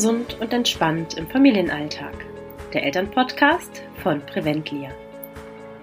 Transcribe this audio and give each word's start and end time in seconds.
Gesund 0.00 0.40
und 0.40 0.50
entspannt 0.54 1.18
im 1.18 1.28
Familienalltag. 1.28 2.14
Der 2.72 2.84
Elternpodcast 2.84 3.82
von 4.02 4.24
Preventlia. 4.24 4.88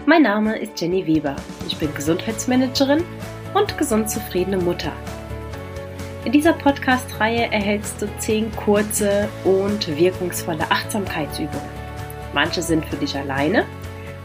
Mein 0.07 0.23
Name 0.23 0.57
ist 0.57 0.81
Jenny 0.81 1.05
Weber. 1.05 1.35
Ich 1.67 1.77
bin 1.77 1.93
Gesundheitsmanagerin 1.93 3.03
und 3.53 3.77
gesund 3.77 4.09
zufriedene 4.09 4.57
Mutter. 4.57 4.91
In 6.25 6.31
dieser 6.31 6.53
Podcast-Reihe 6.53 7.51
erhältst 7.51 8.01
du 8.01 8.07
zehn 8.17 8.51
kurze 8.55 9.29
und 9.43 9.87
wirkungsvolle 9.95 10.63
Achtsamkeitsübungen. 10.71 11.69
Manche 12.33 12.63
sind 12.63 12.85
für 12.85 12.95
dich 12.95 13.15
alleine, 13.15 13.67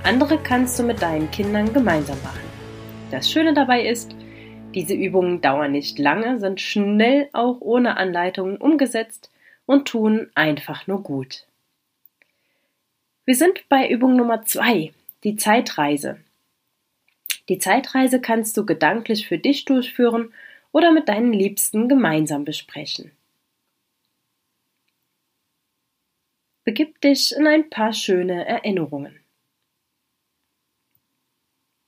andere 0.05 0.39
kannst 0.39 0.79
du 0.79 0.85
mit 0.85 1.03
deinen 1.03 1.31
Kindern 1.33 1.71
gemeinsam 1.71 2.17
machen. 2.23 2.49
Das 3.11 3.31
Schöne 3.31 3.53
dabei 3.53 3.87
ist, 3.87 4.17
diese 4.75 4.95
Übungen 4.95 5.43
dauern 5.43 5.73
nicht 5.73 5.99
lange, 5.99 6.41
sind 6.41 6.63
schnell 6.63 7.29
auch 7.35 7.61
ohne 7.61 7.99
Anleitungen 7.99 8.57
umgesetzt 8.57 9.29
und 9.67 9.89
tun 9.89 10.31
einfach 10.35 10.87
nur 10.87 11.03
gut. 11.03 11.47
Wir 13.25 13.37
sind 13.37 13.69
bei 13.69 13.89
Übung 13.89 14.17
Nummer 14.17 14.45
zwei, 14.45 14.93
die 15.25 15.37
Zeitreise. 15.37 16.21
Die 17.49 17.59
Zeitreise 17.59 18.21
kannst 18.21 18.57
du 18.57 18.67
gedanklich 18.67 19.29
für 19.29 19.39
dich 19.39 19.65
durchführen 19.65 20.33
oder 20.73 20.91
mit 20.91 21.09
deinen 21.09 21.33
Liebsten 21.33 21.89
gemeinsam 21.89 22.45
besprechen. 22.45 23.13
Begib 26.65 27.01
dich 27.01 27.35
in 27.37 27.47
ein 27.47 27.71
paar 27.71 27.93
schöne 27.93 28.47
Erinnerungen. 28.47 29.19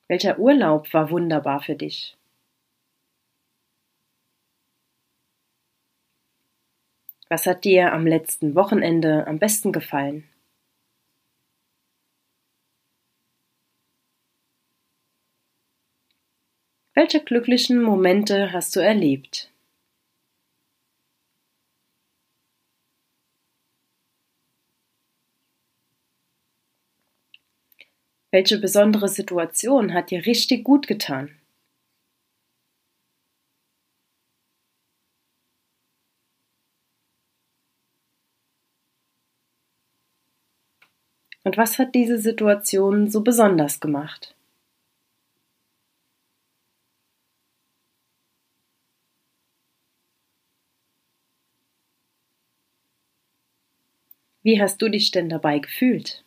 Welcher 0.09 0.39
Urlaub 0.39 0.93
war 0.93 1.11
wunderbar 1.11 1.61
für 1.61 1.77
dich? 1.77 2.17
Was 7.29 7.45
hat 7.45 7.65
dir 7.67 7.93
am 7.93 8.07
letzten 8.07 8.55
Wochenende 8.55 9.27
am 9.27 9.39
besten 9.39 9.73
gefallen? 9.73 10.25
Welche 16.95 17.21
glücklichen 17.21 17.81
Momente 17.81 18.53
hast 18.53 18.75
du 18.75 18.81
erlebt? 18.81 19.49
Welche 28.33 28.59
besondere 28.59 29.09
Situation 29.09 29.95
hat 29.95 30.11
dir 30.11 30.27
richtig 30.27 30.63
gut 30.63 30.87
getan? 30.87 31.31
Und 41.45 41.59
was 41.59 41.79
hat 41.79 41.95
diese 41.95 42.19
Situation 42.19 43.09
so 43.09 43.23
besonders 43.23 43.79
gemacht? 43.79 44.35
Wie 54.43 54.61
hast 54.61 54.81
du 54.83 54.89
dich 54.89 55.11
denn 55.11 55.29
dabei 55.29 55.59
gefühlt? 55.59 56.25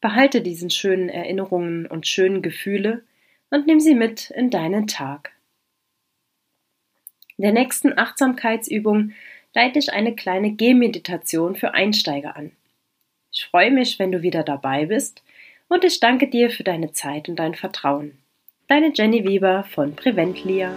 Behalte 0.00 0.42
diesen 0.42 0.70
schönen 0.70 1.08
Erinnerungen 1.08 1.86
und 1.86 2.06
schönen 2.08 2.42
Gefühle 2.42 3.04
und 3.50 3.66
nimm 3.66 3.78
sie 3.78 3.94
mit 3.94 4.30
in 4.30 4.50
deinen 4.50 4.88
Tag. 4.88 5.32
In 7.42 7.52
der 7.52 7.60
nächsten 7.60 7.98
Achtsamkeitsübung 7.98 9.14
leite 9.52 9.80
ich 9.80 9.92
eine 9.92 10.14
kleine 10.14 10.52
Gehmeditation 10.52 11.56
für 11.56 11.74
Einsteiger 11.74 12.36
an. 12.36 12.52
Ich 13.32 13.46
freue 13.46 13.72
mich, 13.72 13.98
wenn 13.98 14.12
du 14.12 14.22
wieder 14.22 14.44
dabei 14.44 14.86
bist 14.86 15.24
und 15.66 15.82
ich 15.82 15.98
danke 15.98 16.28
dir 16.28 16.50
für 16.50 16.62
deine 16.62 16.92
Zeit 16.92 17.28
und 17.28 17.40
dein 17.40 17.56
Vertrauen. 17.56 18.16
Deine 18.68 18.92
Jenny 18.94 19.26
Weber 19.26 19.64
von 19.64 19.96
Preventlia. 19.96 20.70